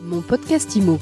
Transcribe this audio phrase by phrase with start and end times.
[0.00, 0.98] Mon podcast IMO.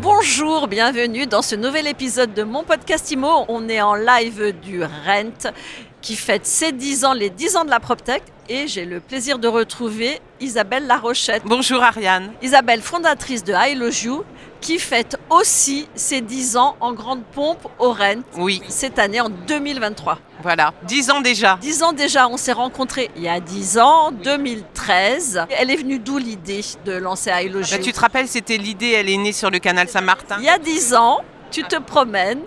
[0.00, 3.44] Bonjour, bienvenue dans ce nouvel épisode de mon podcast IMO.
[3.48, 5.52] On est en live du Rent
[6.00, 8.22] qui fête ses 10 ans, les 10 ans de la PropTech.
[8.48, 11.42] Et j'ai le plaisir de retrouver Isabelle Larochette.
[11.44, 12.32] Bonjour Ariane.
[12.42, 14.24] Isabelle, fondatrice de I Love You,
[14.60, 19.28] qui fête aussi ses 10 ans en grande pompe au Rent Oui, cette année en
[19.28, 20.18] 2023.
[20.42, 21.58] voilà, 10 ans déjà.
[21.60, 25.46] 10 ans déjà, on s'est rencontrés il y a 10 ans, 2013.
[25.58, 28.90] Elle est venue d'où l'idée de lancer I Love Bah, tu te rappelles, c'était l'idée,
[28.90, 30.36] elle est née sur le canal Saint-Martin.
[30.38, 31.20] Il y a 10 ans,
[31.50, 32.44] tu te promènes,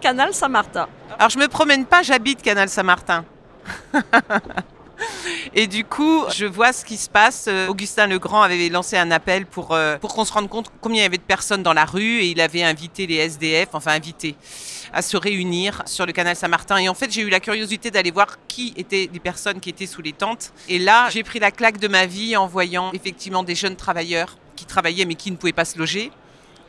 [0.00, 0.86] Canal Saint-Martin.
[1.18, 3.24] Alors je me promène pas, j'habite canal Saint-Martin.
[5.54, 7.46] Et du coup, je vois ce qui se passe.
[7.48, 11.00] Euh, Augustin Legrand avait lancé un appel pour, euh, pour qu'on se rende compte combien
[11.00, 13.92] il y avait de personnes dans la rue et il avait invité les SDF, enfin
[13.92, 14.36] invité,
[14.92, 16.76] à se réunir sur le canal Saint-Martin.
[16.78, 19.86] Et en fait, j'ai eu la curiosité d'aller voir qui étaient les personnes qui étaient
[19.86, 20.52] sous les tentes.
[20.68, 24.36] Et là, j'ai pris la claque de ma vie en voyant effectivement des jeunes travailleurs
[24.56, 26.10] qui travaillaient mais qui ne pouvaient pas se loger,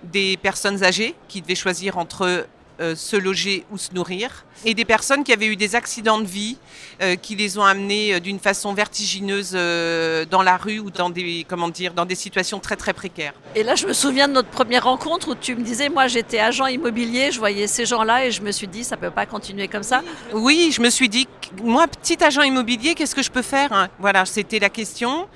[0.03, 2.47] des personnes âgées qui devaient choisir entre
[2.79, 6.25] euh, se loger ou se nourrir, et des personnes qui avaient eu des accidents de
[6.25, 6.57] vie
[7.01, 11.09] euh, qui les ont amenés euh, d'une façon vertigineuse euh, dans la rue ou dans
[11.09, 13.33] des, comment dire, dans des situations très très précaires.
[13.55, 16.39] Et là, je me souviens de notre première rencontre où tu me disais, moi j'étais
[16.39, 19.67] agent immobilier, je voyais ces gens-là et je me suis dit, ça peut pas continuer
[19.67, 20.01] comme ça.
[20.33, 21.27] Oui, je me suis dit,
[21.63, 23.87] moi, petit agent immobilier, qu'est-ce que je peux faire hein?
[23.99, 25.27] Voilà, c'était la question.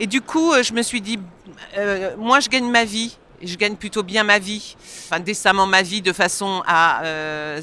[0.00, 1.18] Et du coup, je me suis dit,
[1.78, 3.16] euh, moi, je gagne ma vie.
[3.42, 7.60] Je gagne plutôt bien ma vie, enfin décemment ma vie, de façon à, euh,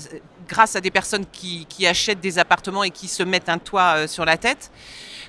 [0.47, 3.93] grâce à des personnes qui, qui achètent des appartements et qui se mettent un toit
[3.95, 4.71] euh, sur la tête.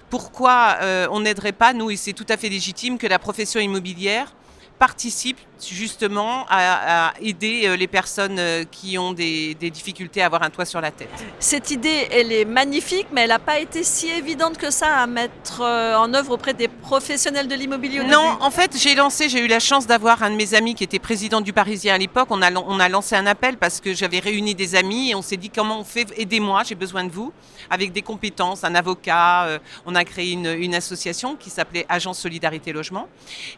[0.08, 3.60] Pourquoi euh, on n'aiderait pas, nous, et c'est tout à fait légitime, que la profession
[3.60, 4.32] immobilière
[4.80, 5.36] participe
[5.68, 10.42] justement à, à aider euh, les personnes euh, qui ont des, des difficultés à avoir
[10.42, 11.10] un toit sur la tête.
[11.38, 15.06] Cette idée, elle est magnifique, mais elle n'a pas été si évidente que ça à
[15.06, 19.44] mettre euh, en œuvre auprès des professionnels de l'immobilier Non, en fait, j'ai lancé, j'ai
[19.44, 22.28] eu la chance d'avoir un de mes amis qui était président du Parisien à l'époque.
[22.30, 25.20] On a, on a lancé un appel parce que j'avais réuni des amis et on
[25.22, 27.34] s'est dit comment on fait, aidez-moi, j'ai besoin de vous,
[27.68, 29.60] avec des compétences, un avocat.
[29.84, 33.08] on a créé une, une association qui s'appelait Agence Solidarité Logement.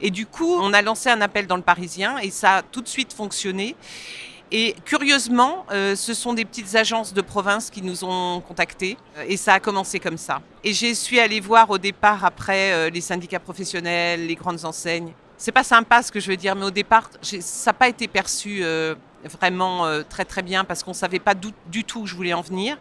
[0.01, 2.83] Et du coup, on a lancé un appel dans le Parisien et ça a tout
[2.83, 3.77] de suite fonctionné.
[4.55, 9.25] Et curieusement, euh, ce sont des petites agences de province qui nous ont contactés euh,
[9.27, 10.43] et ça a commencé comme ça.
[10.63, 15.15] Et je suis allée voir au départ après euh, les syndicats professionnels, les grandes enseignes.
[15.39, 18.07] C'est pas sympa ce que je veux dire, mais au départ, ça n'a pas été
[18.07, 18.63] perçu
[19.25, 22.77] vraiment très très bien parce qu'on savait pas du tout où je voulais en venir.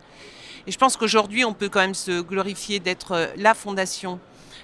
[0.67, 4.19] Et je pense qu'aujourd'hui, on peut quand même se glorifier d'être euh, la fondation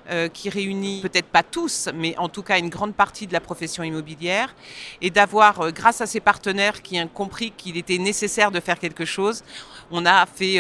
[0.09, 3.41] euh, qui réunit peut-être pas tous, mais en tout cas une grande partie de la
[3.41, 4.55] profession immobilière,
[5.01, 8.79] et d'avoir, euh, grâce à ses partenaires qui ont compris qu'il était nécessaire de faire
[8.79, 9.43] quelque chose,
[9.91, 10.59] on a fait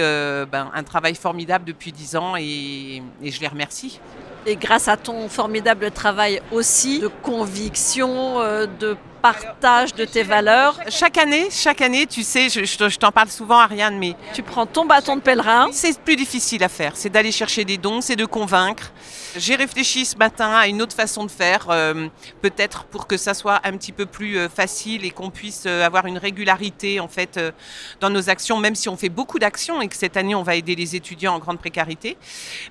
[0.49, 3.99] ben, un travail formidable depuis dix ans et, et je les remercie.
[4.45, 8.39] Et grâce à ton formidable travail aussi de conviction,
[8.79, 13.11] de partage de tes valeurs, Chaque année, chaque année, tu sais, je, je- je t'en
[13.11, 15.67] parle souvent, Ariane, mais tu prends ton bâton de pèlerin.
[15.71, 16.93] c'est plus difficile à faire.
[16.95, 18.91] C'est d'aller chercher des dons, c'est de convaincre.
[19.35, 22.07] J'ai réfléchi ce matin à une autre façon de faire, euh,
[22.41, 25.85] peut-être pour que ça soit un petit peu plus euh, facile et qu'on puisse euh,
[25.85, 27.39] avoir une régularité en fait
[27.99, 30.55] dans nos actions, même si on fait beaucoup d'actions et que cette année on va
[30.55, 32.17] aider les étudiants en grande précarité.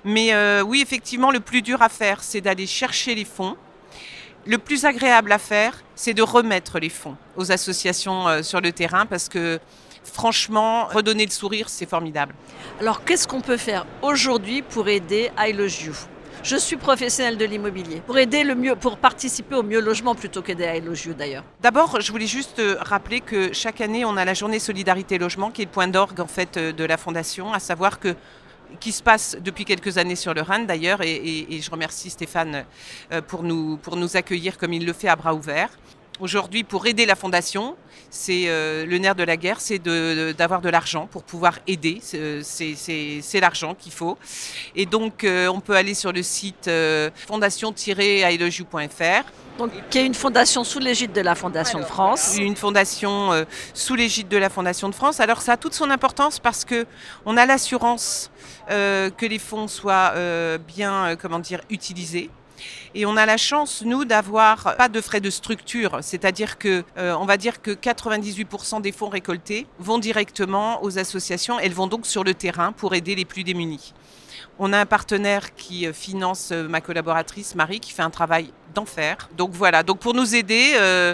[0.03, 3.55] Mais oui, effectivement, le plus dur à faire, c'est d'aller chercher les fonds.
[4.47, 8.71] Le plus agréable à faire, c'est de remettre les fonds aux associations euh, sur le
[8.71, 9.59] terrain parce que
[10.05, 12.33] franchement, redonner le sourire, c'est formidable.
[12.79, 15.93] Alors qu'est-ce qu'on peut faire aujourd'hui pour aider I Love You
[16.43, 18.01] Je suis professionnelle de l'immobilier.
[18.05, 21.43] Pour aider le mieux, pour participer au mieux logement plutôt I Love You d'ailleurs.
[21.59, 25.51] D'abord, je voulais juste euh, rappeler que chaque année, on a la journée Solidarité Logement,
[25.51, 28.15] qui est le point d'orgue en fait euh, de la fondation, à savoir que
[28.79, 32.65] qui se passe depuis quelques années sur le Rhin d'ailleurs, et, je remercie Stéphane
[33.11, 35.69] euh, pour nous, pour nous accueillir comme il le fait à bras ouverts.
[36.19, 37.75] Aujourd'hui, pour aider la fondation,
[38.09, 41.59] c'est euh, le nerf de la guerre, c'est de- de- d'avoir de, l'argent pour pouvoir
[41.67, 41.99] aider.
[42.01, 42.41] C'est-
[43.21, 44.17] C'est l'argent qu'il faut.
[44.75, 49.23] Et donc, euh, on peut aller sur le site euh, fondation-ilogiou.fr
[49.57, 52.35] Donc qui est une fondation sous l'égide de la Fondation de France.
[52.37, 53.43] une fondation euh,
[53.73, 55.19] sous l'égide de la Fondation de France.
[55.19, 56.85] Alors ça a toute son importance parce que
[57.25, 58.31] on a l'assurance
[58.69, 62.29] euh, que les fonds soient euh, bien, euh, comment dire, utilisés.
[62.95, 67.15] Et on a la chance, nous, d'avoir pas de frais de structure, c'est-à-dire que, euh,
[67.19, 71.59] on va dire que 98% des fonds récoltés vont directement aux associations.
[71.59, 73.93] Elles vont donc sur le terrain pour aider les plus démunis.
[74.59, 78.51] On a un partenaire qui euh, finance euh, ma collaboratrice Marie, qui fait un travail
[78.73, 79.29] d'enfer.
[79.37, 81.13] Donc voilà, donc pour nous aider, euh,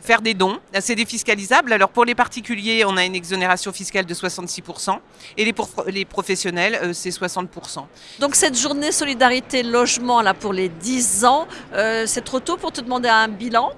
[0.00, 1.72] faire des dons, c'est défiscalisable.
[1.72, 4.98] Alors pour les particuliers, on a une exonération fiscale de 66%,
[5.36, 7.84] et les, pour les professionnels, c'est 60%.
[8.20, 12.80] Donc cette journée solidarité logement là pour les 10 ans, c'est trop tôt pour te
[12.80, 13.72] demander un bilan?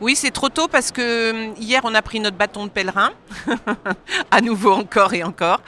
[0.00, 3.12] Oui, c'est trop tôt parce que hum, hier, on a pris notre bâton de pèlerin,
[4.30, 5.60] à nouveau encore et encore,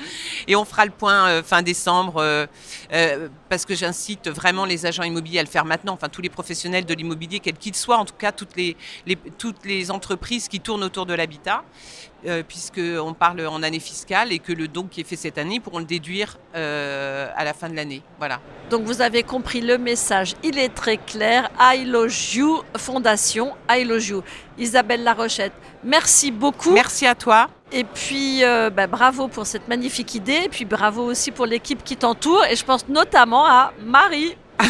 [0.49, 2.47] et on fera le point euh, fin décembre, euh,
[2.93, 6.29] euh, parce que j'incite vraiment les agents immobiliers à le faire maintenant, enfin tous les
[6.29, 11.07] professionnels de l'immobilier, quels qu'ils soient, en tout cas toutes les, entreprises qui tournent autour
[11.07, 11.63] de l'habitat,
[12.49, 15.61] puisqu'on parle en année fiscale et que le don qui est fait cette année, ils
[15.61, 18.03] pourront le déduire euh, à la fin de l'année.
[18.19, 18.41] Voilà.
[18.71, 21.51] Donc vous avez compris le message, il est très clair.
[21.61, 24.23] I Love You Fondation, I Love You.
[24.59, 25.53] Isabelle Larochette,
[25.85, 26.73] merci beaucoup.
[26.73, 27.49] Merci à toi.
[27.73, 30.43] Et puis euh, bah, bravo pour cette magnifique idée.
[30.45, 32.45] Et puis bravo aussi pour l'équipe qui t'entoure.
[32.47, 34.37] Et je pense notamment à Marie.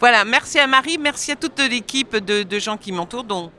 [0.00, 3.50] Voilà, merci à Marie, merci à toute l'équipe de, de gens qui m'entourent, dont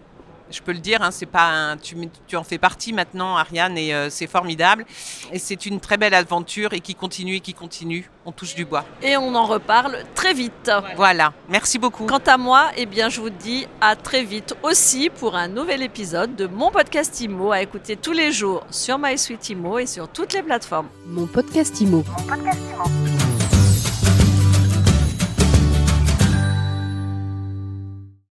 [0.53, 1.95] je peux le dire, hein, c'est pas un- tu,
[2.27, 4.85] tu en fais partie maintenant, Ariane, et euh, c'est formidable.
[5.31, 8.09] Et c'est une très belle aventure et qui continue et qui continue.
[8.25, 8.85] On touche du bois.
[9.01, 10.71] Et on en reparle très vite.
[10.95, 12.05] Voilà, merci beaucoup.
[12.05, 15.81] Quant à moi, eh bien, je vous dis à très vite aussi pour un nouvel
[15.83, 20.07] épisode de mon podcast Imo à écouter tous les jours sur MySuite Imo et sur
[20.07, 20.87] toutes les plateformes.
[21.05, 22.03] Mon podcast Imo.
[22.07, 23.02] Mon podcast Imo.